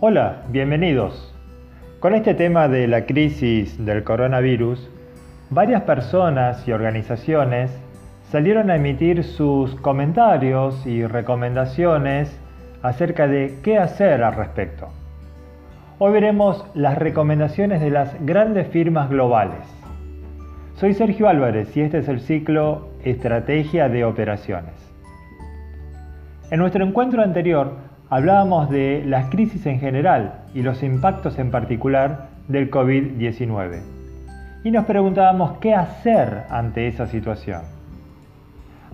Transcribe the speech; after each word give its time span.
Hola, 0.00 0.44
bienvenidos. 0.50 1.34
Con 1.98 2.14
este 2.14 2.32
tema 2.32 2.68
de 2.68 2.86
la 2.86 3.04
crisis 3.04 3.84
del 3.84 4.04
coronavirus, 4.04 4.88
varias 5.50 5.82
personas 5.82 6.68
y 6.68 6.70
organizaciones 6.70 7.76
salieron 8.30 8.70
a 8.70 8.76
emitir 8.76 9.24
sus 9.24 9.74
comentarios 9.80 10.86
y 10.86 11.04
recomendaciones 11.04 12.30
acerca 12.80 13.26
de 13.26 13.58
qué 13.64 13.78
hacer 13.78 14.22
al 14.22 14.36
respecto. 14.36 14.86
Hoy 15.98 16.12
veremos 16.12 16.64
las 16.74 16.96
recomendaciones 16.96 17.80
de 17.80 17.90
las 17.90 18.24
grandes 18.24 18.68
firmas 18.68 19.10
globales. 19.10 19.66
Soy 20.76 20.94
Sergio 20.94 21.28
Álvarez 21.28 21.76
y 21.76 21.80
este 21.80 21.98
es 21.98 22.08
el 22.08 22.20
ciclo 22.20 22.90
Estrategia 23.02 23.88
de 23.88 24.04
Operaciones. 24.04 24.74
En 26.52 26.60
nuestro 26.60 26.84
encuentro 26.84 27.20
anterior 27.20 27.97
hablábamos 28.10 28.70
de 28.70 29.02
las 29.06 29.28
crisis 29.28 29.66
en 29.66 29.80
general 29.80 30.40
y 30.54 30.62
los 30.62 30.82
impactos 30.82 31.38
en 31.38 31.50
particular 31.50 32.28
del 32.48 32.70
COVID-19. 32.70 33.82
Y 34.64 34.70
nos 34.70 34.86
preguntábamos 34.86 35.58
qué 35.58 35.74
hacer 35.74 36.44
ante 36.48 36.88
esa 36.88 37.06
situación. 37.06 37.62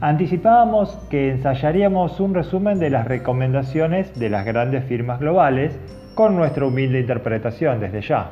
Anticipábamos 0.00 0.90
que 1.08 1.30
ensayaríamos 1.30 2.18
un 2.18 2.34
resumen 2.34 2.80
de 2.80 2.90
las 2.90 3.06
recomendaciones 3.06 4.18
de 4.18 4.28
las 4.28 4.44
grandes 4.44 4.84
firmas 4.84 5.20
globales 5.20 5.78
con 6.14 6.36
nuestra 6.36 6.66
humilde 6.66 7.00
interpretación 7.00 7.80
desde 7.80 8.02
ya. 8.02 8.30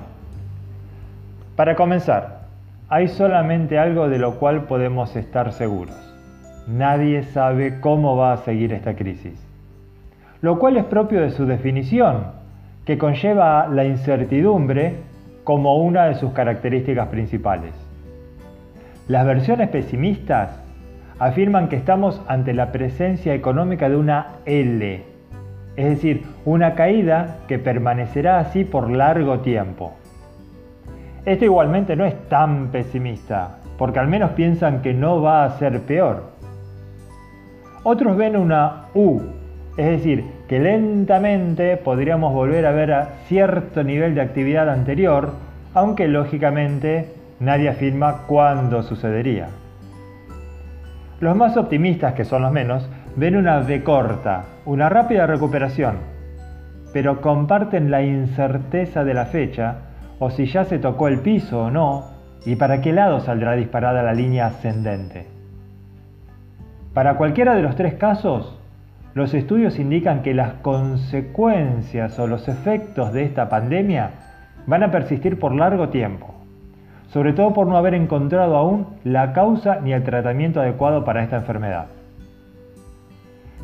Para 1.54 1.76
comenzar, 1.76 2.42
hay 2.88 3.08
solamente 3.08 3.78
algo 3.78 4.08
de 4.08 4.18
lo 4.18 4.38
cual 4.38 4.64
podemos 4.64 5.14
estar 5.14 5.52
seguros. 5.52 5.96
Nadie 6.66 7.22
sabe 7.22 7.80
cómo 7.80 8.16
va 8.16 8.32
a 8.32 8.38
seguir 8.38 8.72
esta 8.72 8.94
crisis 8.94 9.51
lo 10.42 10.58
cual 10.58 10.76
es 10.76 10.84
propio 10.84 11.20
de 11.22 11.30
su 11.30 11.46
definición, 11.46 12.24
que 12.84 12.98
conlleva 12.98 13.68
la 13.68 13.84
incertidumbre 13.84 14.96
como 15.44 15.76
una 15.76 16.06
de 16.06 16.16
sus 16.16 16.32
características 16.32 17.08
principales. 17.08 17.72
Las 19.06 19.24
versiones 19.24 19.68
pesimistas 19.68 20.60
afirman 21.20 21.68
que 21.68 21.76
estamos 21.76 22.20
ante 22.26 22.52
la 22.54 22.72
presencia 22.72 23.34
económica 23.34 23.88
de 23.88 23.96
una 23.96 24.38
L, 24.44 25.04
es 25.76 25.86
decir, 25.86 26.24
una 26.44 26.74
caída 26.74 27.38
que 27.46 27.60
permanecerá 27.60 28.40
así 28.40 28.64
por 28.64 28.90
largo 28.90 29.40
tiempo. 29.40 29.92
Esto 31.24 31.44
igualmente 31.44 31.94
no 31.94 32.04
es 32.04 32.20
tan 32.28 32.68
pesimista, 32.72 33.58
porque 33.78 34.00
al 34.00 34.08
menos 34.08 34.32
piensan 34.32 34.82
que 34.82 34.92
no 34.92 35.22
va 35.22 35.44
a 35.44 35.50
ser 35.58 35.80
peor. 35.82 36.32
Otros 37.84 38.16
ven 38.16 38.36
una 38.36 38.86
U 38.94 39.20
es 39.76 39.86
decir, 39.86 40.24
que 40.48 40.58
lentamente 40.58 41.76
podríamos 41.78 42.34
volver 42.34 42.66
a 42.66 42.72
ver 42.72 42.94
cierto 43.26 43.82
nivel 43.82 44.14
de 44.14 44.20
actividad 44.20 44.68
anterior, 44.68 45.32
aunque 45.72 46.08
lógicamente 46.08 47.14
nadie 47.40 47.70
afirma 47.70 48.26
cuándo 48.26 48.82
sucedería. 48.82 49.48
Los 51.20 51.36
más 51.36 51.56
optimistas, 51.56 52.14
que 52.14 52.24
son 52.24 52.42
los 52.42 52.52
menos, 52.52 52.88
ven 53.16 53.36
una 53.36 53.60
V 53.60 53.82
corta, 53.82 54.44
una 54.66 54.88
rápida 54.88 55.26
recuperación, 55.26 55.96
pero 56.92 57.20
comparten 57.20 57.90
la 57.90 58.02
incerteza 58.02 59.04
de 59.04 59.14
la 59.14 59.26
fecha 59.26 59.76
o 60.18 60.30
si 60.30 60.46
ya 60.46 60.64
se 60.64 60.78
tocó 60.78 61.08
el 61.08 61.20
piso 61.20 61.64
o 61.64 61.70
no 61.70 62.10
y 62.44 62.56
para 62.56 62.80
qué 62.80 62.92
lado 62.92 63.20
saldrá 63.20 63.52
disparada 63.52 64.02
la 64.02 64.12
línea 64.12 64.46
ascendente. 64.46 65.26
Para 66.92 67.16
cualquiera 67.16 67.54
de 67.54 67.62
los 67.62 67.76
tres 67.76 67.94
casos, 67.94 68.58
los 69.14 69.34
estudios 69.34 69.78
indican 69.78 70.22
que 70.22 70.34
las 70.34 70.54
consecuencias 70.54 72.18
o 72.18 72.26
los 72.26 72.48
efectos 72.48 73.12
de 73.12 73.24
esta 73.24 73.48
pandemia 73.48 74.10
van 74.66 74.82
a 74.82 74.90
persistir 74.90 75.38
por 75.38 75.54
largo 75.54 75.90
tiempo, 75.90 76.34
sobre 77.08 77.32
todo 77.32 77.52
por 77.52 77.66
no 77.66 77.76
haber 77.76 77.94
encontrado 77.94 78.56
aún 78.56 78.86
la 79.04 79.32
causa 79.32 79.80
ni 79.80 79.92
el 79.92 80.02
tratamiento 80.02 80.60
adecuado 80.60 81.04
para 81.04 81.22
esta 81.22 81.36
enfermedad. 81.36 81.86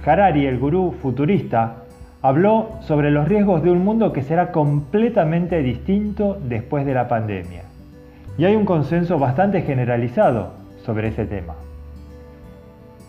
Harari, 0.05 0.47
el 0.47 0.59
gurú 0.59 0.93
futurista, 0.93 1.85
habló 2.21 2.71
sobre 2.81 3.11
los 3.11 3.29
riesgos 3.29 3.63
de 3.63 3.71
un 3.71 3.85
mundo 3.85 4.13
que 4.13 4.23
será 4.23 4.53
completamente 4.53 5.63
distinto 5.63 6.39
después 6.45 6.85
de 6.85 6.95
la 6.95 7.09
pandemia. 7.09 7.63
Y 8.37 8.45
hay 8.45 8.55
un 8.55 8.65
consenso 8.65 9.19
bastante 9.19 9.63
generalizado 9.63 10.53
sobre 10.85 11.09
ese 11.09 11.27
tema. 11.27 11.55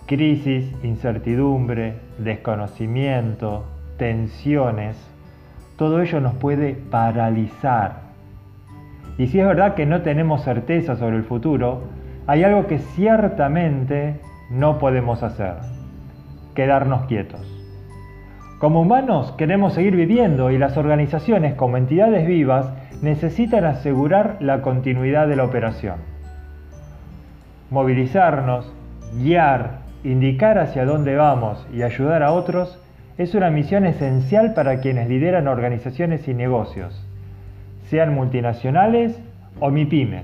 Crisis, 0.09 0.65
incertidumbre, 0.81 1.99
desconocimiento, 2.17 3.65
tensiones, 3.99 4.97
todo 5.77 6.01
ello 6.01 6.19
nos 6.19 6.33
puede 6.33 6.73
paralizar. 6.73 7.97
Y 9.19 9.27
si 9.27 9.39
es 9.39 9.45
verdad 9.45 9.75
que 9.75 9.85
no 9.85 10.01
tenemos 10.01 10.43
certeza 10.43 10.95
sobre 10.95 11.17
el 11.17 11.25
futuro, 11.25 11.83
hay 12.25 12.43
algo 12.43 12.65
que 12.65 12.79
ciertamente 12.79 14.19
no 14.49 14.79
podemos 14.79 15.21
hacer, 15.21 15.57
quedarnos 16.55 17.05
quietos. 17.05 17.45
Como 18.57 18.81
humanos 18.81 19.31
queremos 19.33 19.73
seguir 19.75 19.95
viviendo 19.95 20.49
y 20.49 20.57
las 20.57 20.75
organizaciones 20.75 21.53
como 21.53 21.77
entidades 21.77 22.25
vivas 22.25 22.73
necesitan 23.03 23.63
asegurar 23.63 24.37
la 24.39 24.63
continuidad 24.63 25.27
de 25.27 25.35
la 25.35 25.43
operación. 25.43 25.97
Movilizarnos, 27.69 28.73
guiar, 29.21 29.87
Indicar 30.03 30.57
hacia 30.57 30.85
dónde 30.85 31.17
vamos 31.17 31.67
y 31.73 31.81
ayudar 31.81 32.23
a 32.23 32.31
otros 32.31 32.79
es 33.17 33.35
una 33.35 33.49
misión 33.49 33.85
esencial 33.85 34.53
para 34.53 34.79
quienes 34.79 35.09
lideran 35.09 35.49
organizaciones 35.49 36.25
y 36.29 36.33
negocios, 36.33 37.05
sean 37.89 38.13
multinacionales 38.13 39.19
o 39.59 39.69
MIPIMES. 39.69 40.23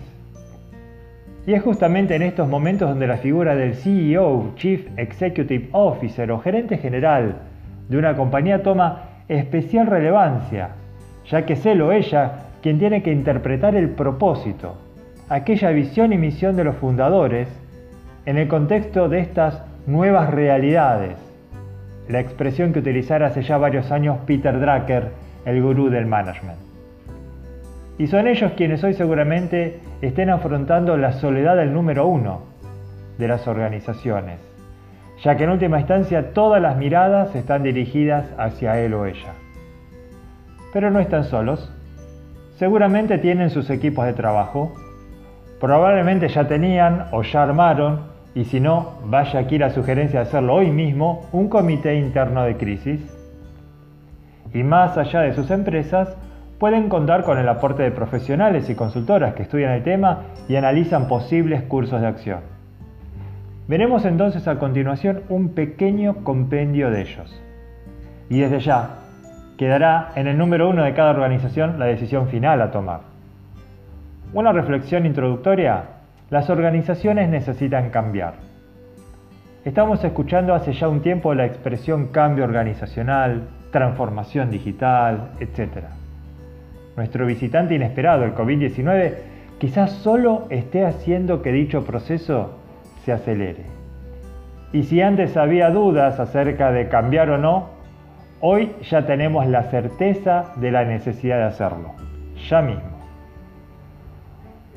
Y 1.46 1.54
es 1.54 1.62
justamente 1.62 2.16
en 2.16 2.22
estos 2.22 2.48
momentos 2.48 2.88
donde 2.88 3.06
la 3.06 3.18
figura 3.18 3.54
del 3.54 3.76
CEO, 3.76 4.54
Chief 4.56 4.88
Executive 4.96 5.68
Officer 5.74 6.32
o 6.32 6.40
gerente 6.40 6.78
general 6.78 7.36
de 7.90 7.98
una 7.98 8.16
compañía 8.16 8.64
toma 8.64 9.10
especial 9.28 9.88
relevancia, 9.88 10.70
ya 11.30 11.46
que 11.46 11.54
es 11.54 11.66
él 11.66 11.82
o 11.82 11.92
ella 11.92 12.46
quien 12.62 12.80
tiene 12.80 13.04
que 13.04 13.12
interpretar 13.12 13.76
el 13.76 13.90
propósito, 13.90 14.78
aquella 15.28 15.72
visión 15.72 16.14
y 16.14 16.18
misión 16.18 16.56
de 16.56 16.64
los 16.64 16.78
fundadores 16.78 17.50
en 18.26 18.38
el 18.38 18.48
contexto 18.48 19.08
de 19.08 19.20
estas 19.20 19.62
nuevas 19.86 20.32
realidades, 20.32 21.18
la 22.08 22.20
expresión 22.20 22.74
que 22.74 22.80
utilizara 22.80 23.28
hace 23.28 23.44
ya 23.44 23.58
varios 23.58 23.92
años 23.92 24.18
Peter 24.26 24.60
Drucker, 24.60 25.12
el 25.46 25.62
gurú 25.62 25.90
del 25.90 26.06
management. 26.06 26.60
Y 27.98 28.08
son 28.08 28.28
ellos 28.28 28.54
quienes 28.58 28.84
hoy 28.84 28.94
seguramente 28.94 29.80
estén 30.02 30.30
afrontando 30.30 30.98
la 30.98 31.14
soledad 31.14 31.56
del 31.56 31.72
número 31.72 32.08
uno 32.08 32.42
de 33.18 33.28
las 33.28 33.48
organizaciones, 33.48 34.40
ya 35.24 35.38
que 35.38 35.46
en 35.46 35.52
última 35.52 35.80
instancia 35.80 36.34
todas 36.34 36.62
las 36.62 36.78
miradas 36.78 37.34
están 37.36 37.64
dirigidas 37.64 38.26
hacia 38.38 38.80
él 38.82 38.94
o 38.96 39.06
ella. 39.06 39.34
Pero 40.74 40.92
no 40.92 41.00
están 41.00 41.24
solos, 41.24 41.72
seguramente 42.58 43.18
tienen 43.20 43.50
sus 43.50 43.70
equipos 43.70 44.06
de 44.06 44.14
trabajo, 44.14 44.74
probablemente 45.62 46.28
ya 46.28 46.48
tenían 46.48 47.06
o 47.12 47.22
ya 47.22 47.44
armaron 47.44 48.15
y 48.36 48.44
si 48.44 48.60
no, 48.60 49.00
vaya 49.06 49.40
aquí 49.40 49.58
la 49.58 49.70
sugerencia 49.70 50.20
de 50.20 50.28
hacerlo 50.28 50.56
hoy 50.56 50.70
mismo, 50.70 51.26
un 51.32 51.48
comité 51.48 51.96
interno 51.96 52.44
de 52.44 52.58
crisis. 52.58 53.00
Y 54.54 54.62
más 54.62 54.98
allá 54.98 55.22
de 55.22 55.34
sus 55.34 55.50
empresas, 55.52 56.18
pueden 56.60 56.90
contar 56.90 57.24
con 57.24 57.38
el 57.38 57.48
aporte 57.48 57.84
de 57.84 57.92
profesionales 57.92 58.70
y 58.70 58.76
consultoras 58.76 59.36
que 59.36 59.44
estudian 59.44 59.72
el 59.72 59.84
tema 59.84 60.24
y 60.50 60.58
analizan 60.58 61.08
posibles 61.08 61.64
cursos 61.64 62.02
de 62.02 62.08
acción. 62.08 62.42
Veremos 63.70 64.04
entonces 64.04 64.48
a 64.50 64.60
continuación 64.60 65.22
un 65.30 65.50
pequeño 65.50 66.24
compendio 66.26 66.92
de 66.92 67.02
ellos. 67.02 67.42
Y 68.30 68.42
desde 68.42 68.60
ya, 68.60 68.98
quedará 69.58 70.12
en 70.16 70.28
el 70.28 70.38
número 70.38 70.70
uno 70.70 70.84
de 70.84 70.94
cada 70.94 71.12
organización 71.12 71.80
la 71.80 71.86
decisión 71.86 72.28
final 72.28 72.62
a 72.62 72.72
tomar. 72.72 73.00
Una 74.34 74.52
reflexión 74.52 75.06
introductoria 75.06 75.95
las 76.30 76.50
organizaciones 76.50 77.30
necesitan 77.30 77.90
cambiar. 77.90 78.34
Estamos 79.64 80.04
escuchando 80.04 80.54
hace 80.54 80.74
ya 80.74 80.88
un 80.88 81.02
tiempo 81.02 81.34
la 81.34 81.46
expresión 81.46 82.08
cambio 82.08 82.44
organizacional, 82.44 83.48
transformación 83.72 84.50
digital, 84.50 85.32
etc. 85.40 85.86
Nuestro 86.96 87.26
visitante 87.26 87.76
inesperado, 87.76 88.24
el 88.24 88.34
COVID-19, 88.34 89.14
quizás 89.60 89.92
solo 89.92 90.48
esté 90.50 90.86
haciendo 90.86 91.42
que 91.42 91.52
dicho 91.52 91.84
proceso 91.84 92.58
se 93.04 93.12
acelere. 93.12 93.66
Y 94.74 94.84
si 94.84 95.02
antes 95.02 95.38
había 95.38 95.70
dudas 95.70 96.20
acerca 96.20 96.72
de 96.72 96.90
cambiar 96.90 97.30
o 97.30 97.38
no, 97.38 97.70
hoy 98.42 98.72
ya 98.90 99.06
tenemos 99.06 99.48
la 99.48 99.64
certeza 99.64 100.54
de 100.58 100.72
la 100.72 100.86
necesidad 100.86 101.38
de 101.38 101.44
hacerlo, 101.44 101.94
ya 102.50 102.62
mismo. 102.62 102.95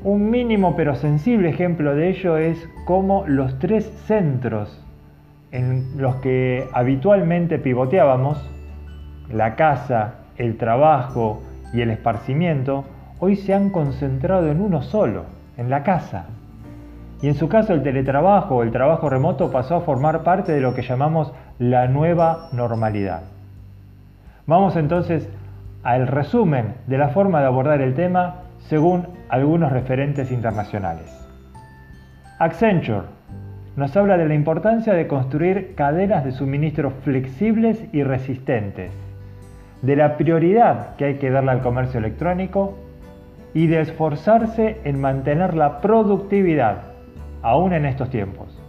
Un 0.03 0.29
mínimo 0.29 0.77
pero 0.77 0.95
sensible 0.95 1.49
ejemplo 1.49 1.93
de 1.93 2.09
ello 2.09 2.37
es 2.37 2.69
cómo 2.85 3.25
los 3.27 3.59
tres 3.59 3.85
centros 4.05 4.81
en 5.51 6.01
los 6.01 6.15
que 6.17 6.69
habitualmente 6.71 7.59
pivoteábamos, 7.59 8.49
la 9.29 9.55
casa, 9.55 10.15
el 10.37 10.55
trabajo 10.55 11.41
y 11.73 11.81
el 11.81 11.89
esparcimiento 11.89 12.85
hoy 13.19 13.35
se 13.35 13.53
han 13.53 13.71
concentrado 13.71 14.49
en 14.49 14.61
uno 14.61 14.81
solo, 14.81 15.25
en 15.57 15.69
la 15.69 15.83
casa. 15.83 16.27
Y 17.21 17.27
en 17.27 17.35
su 17.35 17.49
caso 17.49 17.73
el 17.73 17.83
teletrabajo 17.83 18.55
o 18.55 18.63
el 18.63 18.71
trabajo 18.71 19.09
remoto 19.09 19.51
pasó 19.51 19.75
a 19.75 19.81
formar 19.81 20.23
parte 20.23 20.53
de 20.53 20.61
lo 20.61 20.73
que 20.73 20.81
llamamos 20.81 21.33
la 21.57 21.89
nueva 21.89 22.47
normalidad. 22.53 23.23
Vamos 24.47 24.77
entonces 24.77 25.29
al 25.83 26.07
resumen 26.07 26.75
de 26.87 26.97
la 26.97 27.09
forma 27.09 27.41
de 27.41 27.47
abordar 27.47 27.81
el 27.81 27.93
tema 27.95 28.43
según 28.59 29.07
algunos 29.29 29.71
referentes 29.71 30.31
internacionales. 30.31 31.09
Accenture 32.39 33.07
nos 33.75 33.95
habla 33.95 34.17
de 34.17 34.27
la 34.27 34.33
importancia 34.33 34.93
de 34.93 35.07
construir 35.07 35.73
cadenas 35.75 36.25
de 36.25 36.31
suministro 36.31 36.91
flexibles 37.03 37.81
y 37.93 38.03
resistentes, 38.03 38.91
de 39.81 39.95
la 39.95 40.17
prioridad 40.17 40.95
que 40.97 41.05
hay 41.05 41.15
que 41.15 41.29
darle 41.29 41.51
al 41.51 41.61
comercio 41.61 41.99
electrónico 41.99 42.77
y 43.53 43.67
de 43.67 43.81
esforzarse 43.81 44.77
en 44.83 44.99
mantener 44.99 45.53
la 45.53 45.79
productividad, 45.79 46.83
aún 47.41 47.73
en 47.73 47.85
estos 47.85 48.09
tiempos. 48.09 48.61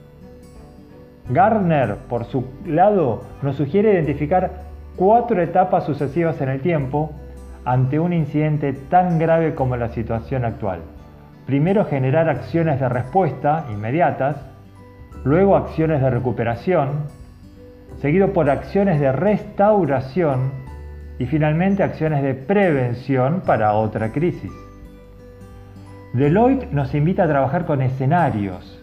Gardner, 1.29 1.97
por 2.09 2.25
su 2.25 2.45
lado, 2.67 3.23
nos 3.43 3.57
sugiere 3.57 3.93
identificar 3.93 4.63
cuatro 4.97 5.43
etapas 5.43 5.85
sucesivas 5.85 6.41
en 6.41 6.49
el 6.49 6.61
tiempo 6.61 7.11
ante 7.65 7.99
un 7.99 8.13
incidente 8.13 8.73
tan 8.73 9.19
grave 9.19 9.55
como 9.55 9.77
la 9.77 9.89
situación 9.89 10.45
actual. 10.45 10.81
Primero 11.47 11.85
generar 11.85 12.29
acciones 12.29 12.81
de 12.81 12.89
respuesta 12.89 13.67
inmediatas, 13.71 14.37
luego 15.25 15.57
acciones 15.57 16.01
de 16.01 16.11
recuperación, 16.11 17.07
seguido 18.01 18.33
por 18.33 18.49
acciones 18.49 19.01
de 19.01 19.13
restauración 19.13 20.53
y 21.19 21.27
finalmente 21.27 21.83
acciones 21.83 22.23
de 22.23 22.35
prevención 22.35 23.43
para 23.45 23.75
otra 23.75 24.11
crisis. 24.11 24.53
Deloitte 26.15 26.73
nos 26.73 26.95
invita 26.95 27.25
a 27.25 27.29
trabajar 27.29 27.67
con 27.67 27.83
escenarios 27.83 28.81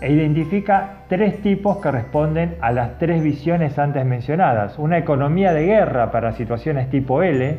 e 0.00 0.12
identifica 0.12 1.04
tres 1.08 1.42
tipos 1.42 1.78
que 1.78 1.90
responden 1.90 2.56
a 2.60 2.70
las 2.70 2.98
tres 2.98 3.22
visiones 3.22 3.78
antes 3.78 4.06
mencionadas. 4.06 4.78
Una 4.78 4.98
economía 4.98 5.52
de 5.52 5.66
guerra 5.66 6.10
para 6.10 6.32
situaciones 6.32 6.88
tipo 6.90 7.22
L, 7.22 7.58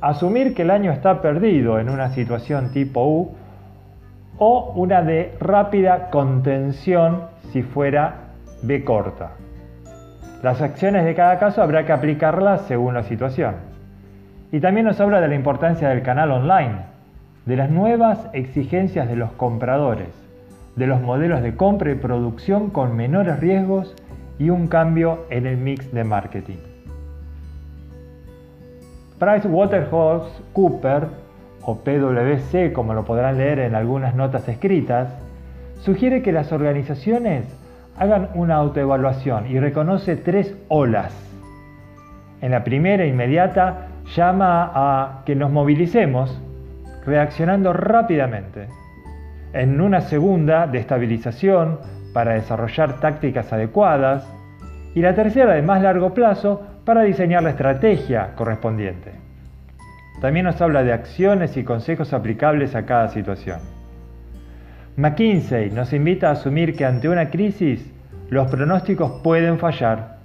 asumir 0.00 0.54
que 0.54 0.62
el 0.62 0.70
año 0.70 0.92
está 0.92 1.20
perdido 1.20 1.78
en 1.78 1.90
una 1.90 2.10
situación 2.10 2.72
tipo 2.72 3.06
U, 3.06 3.34
o 4.38 4.72
una 4.74 5.02
de 5.02 5.34
rápida 5.38 6.08
contención 6.08 7.24
si 7.52 7.62
fuera 7.62 8.30
B 8.62 8.84
corta. 8.84 9.32
Las 10.42 10.62
acciones 10.62 11.04
de 11.04 11.14
cada 11.14 11.38
caso 11.38 11.62
habrá 11.62 11.84
que 11.84 11.92
aplicarlas 11.92 12.62
según 12.62 12.94
la 12.94 13.02
situación. 13.02 13.56
Y 14.50 14.60
también 14.60 14.86
nos 14.86 14.98
habla 14.98 15.20
de 15.20 15.28
la 15.28 15.34
importancia 15.34 15.90
del 15.90 16.02
canal 16.02 16.30
online, 16.30 16.86
de 17.44 17.56
las 17.56 17.70
nuevas 17.70 18.28
exigencias 18.32 19.08
de 19.08 19.16
los 19.16 19.30
compradores, 19.32 20.08
de 20.76 20.86
los 20.86 21.02
modelos 21.02 21.42
de 21.42 21.54
compra 21.54 21.92
y 21.92 21.96
producción 21.96 22.70
con 22.70 22.96
menores 22.96 23.38
riesgos 23.40 23.94
y 24.38 24.48
un 24.48 24.68
cambio 24.68 25.26
en 25.28 25.46
el 25.46 25.58
mix 25.58 25.92
de 25.92 26.04
marketing. 26.04 26.69
PricewaterhouseCoopers, 29.20 31.06
o 31.62 31.76
PwC 31.76 32.72
como 32.72 32.94
lo 32.94 33.04
podrán 33.04 33.38
leer 33.38 33.60
en 33.60 33.74
algunas 33.74 34.14
notas 34.14 34.48
escritas, 34.48 35.14
sugiere 35.80 36.22
que 36.22 36.32
las 36.32 36.50
organizaciones 36.52 37.44
hagan 37.98 38.30
una 38.34 38.56
autoevaluación 38.56 39.46
y 39.46 39.60
reconoce 39.60 40.16
tres 40.16 40.56
olas. 40.68 41.14
En 42.40 42.50
la 42.50 42.64
primera 42.64 43.04
inmediata 43.04 43.88
llama 44.16 44.72
a 44.74 45.22
que 45.26 45.36
nos 45.36 45.52
movilicemos 45.52 46.40
reaccionando 47.04 47.72
rápidamente. 47.74 48.68
En 49.52 49.80
una 49.80 50.00
segunda, 50.00 50.66
de 50.66 50.78
estabilización 50.78 51.78
para 52.14 52.34
desarrollar 52.34 53.00
tácticas 53.00 53.52
adecuadas. 53.52 54.26
Y 54.94 55.02
la 55.02 55.14
tercera, 55.14 55.54
de 55.54 55.62
más 55.62 55.82
largo 55.82 56.14
plazo, 56.14 56.62
para 56.90 57.02
diseñar 57.02 57.44
la 57.44 57.50
estrategia 57.50 58.34
correspondiente. 58.34 59.12
También 60.20 60.46
nos 60.46 60.60
habla 60.60 60.82
de 60.82 60.92
acciones 60.92 61.56
y 61.56 61.62
consejos 61.62 62.12
aplicables 62.12 62.74
a 62.74 62.84
cada 62.84 63.06
situación. 63.10 63.60
McKinsey 64.96 65.70
nos 65.70 65.92
invita 65.92 66.30
a 66.30 66.32
asumir 66.32 66.74
que 66.74 66.84
ante 66.84 67.08
una 67.08 67.30
crisis 67.30 67.94
los 68.28 68.50
pronósticos 68.50 69.20
pueden 69.22 69.60
fallar 69.60 70.16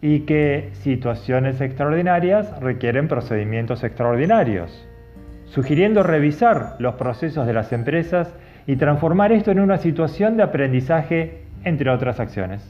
y 0.00 0.20
que 0.20 0.70
situaciones 0.80 1.60
extraordinarias 1.60 2.58
requieren 2.58 3.06
procedimientos 3.06 3.84
extraordinarios 3.84 4.88
sugiriendo 5.44 6.02
revisar 6.02 6.76
los 6.78 6.94
procesos 6.94 7.46
de 7.46 7.52
las 7.52 7.70
empresas 7.74 8.34
y 8.66 8.76
transformar 8.76 9.30
esto 9.32 9.50
en 9.50 9.60
una 9.60 9.76
situación 9.76 10.38
de 10.38 10.42
aprendizaje, 10.42 11.42
entre 11.64 11.90
otras 11.90 12.18
acciones. 12.18 12.66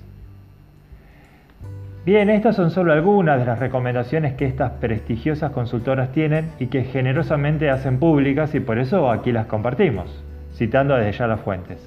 Bien, 2.09 2.31
estas 2.31 2.57
son 2.57 2.71
solo 2.71 2.95
algunas 2.95 3.39
de 3.39 3.45
las 3.45 3.59
recomendaciones 3.59 4.33
que 4.33 4.47
estas 4.47 4.71
prestigiosas 4.81 5.53
consultoras 5.53 6.11
tienen 6.11 6.53
y 6.59 6.69
que 6.69 6.85
generosamente 6.85 7.69
hacen 7.69 7.99
públicas 7.99 8.55
y 8.55 8.61
por 8.61 8.79
eso 8.79 9.11
aquí 9.11 9.31
las 9.31 9.45
compartimos, 9.45 10.25
citando 10.55 10.95
desde 10.95 11.13
ya 11.13 11.27
las 11.27 11.41
fuentes. 11.43 11.87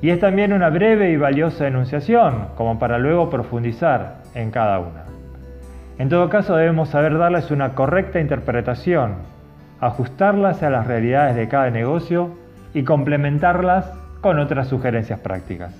Y 0.00 0.08
es 0.08 0.18
también 0.20 0.54
una 0.54 0.70
breve 0.70 1.10
y 1.10 1.18
valiosa 1.18 1.66
enunciación, 1.66 2.46
como 2.56 2.78
para 2.78 2.98
luego 2.98 3.28
profundizar 3.28 4.22
en 4.34 4.50
cada 4.50 4.78
una. 4.78 5.04
En 5.98 6.08
todo 6.08 6.30
caso 6.30 6.56
debemos 6.56 6.88
saber 6.88 7.18
darles 7.18 7.50
una 7.50 7.74
correcta 7.74 8.20
interpretación 8.20 9.16
ajustarlas 9.80 10.62
a 10.62 10.70
las 10.70 10.86
realidades 10.86 11.36
de 11.36 11.46
cada 11.46 11.68
negocio 11.68 12.30
y 12.72 12.84
complementarlas 12.84 13.92
con 14.22 14.38
otras 14.38 14.68
sugerencias 14.68 15.20
prácticas. 15.20 15.74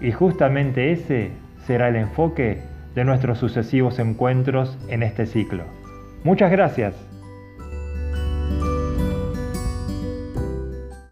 Y 0.00 0.12
justamente 0.12 0.92
ese 0.92 1.47
será 1.68 1.88
el 1.88 1.96
enfoque 1.96 2.62
de 2.94 3.04
nuestros 3.04 3.38
sucesivos 3.38 3.98
encuentros 3.98 4.78
en 4.88 5.02
este 5.02 5.26
ciclo. 5.26 5.64
Muchas 6.24 6.50
gracias 6.50 6.94